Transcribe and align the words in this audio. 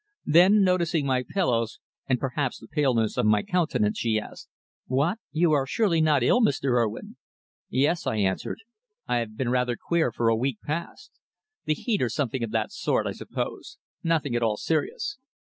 Then, 0.25 0.63
noticing 0.63 1.05
my 1.05 1.21
pillows, 1.29 1.77
and 2.09 2.19
perhaps 2.19 2.57
the 2.57 2.67
paleness 2.67 3.17
of 3.17 3.27
my 3.27 3.43
countenance, 3.43 3.99
she 3.99 4.19
asked. 4.19 4.49
"What? 4.87 5.19
You 5.31 5.51
are 5.51 5.67
surely 5.67 6.01
not 6.01 6.23
ill, 6.23 6.41
Mr. 6.41 6.71
Urwin?" 6.71 7.17
"Yes," 7.69 8.07
I 8.07 8.15
answered. 8.15 8.61
"I've 9.07 9.37
been 9.37 9.49
rather 9.49 9.75
queer 9.77 10.11
for 10.11 10.27
a 10.29 10.35
week 10.35 10.57
past. 10.65 11.11
The 11.65 11.75
heat, 11.75 12.01
or 12.01 12.09
something 12.09 12.43
of 12.43 12.49
that 12.49 12.71
sort, 12.71 13.05
I 13.05 13.11
suppose. 13.11 13.77
Nothing 14.03 14.35
at 14.35 14.41
all 14.41 14.57
serious." 14.57 15.19